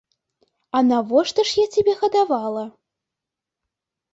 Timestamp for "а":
0.77-0.81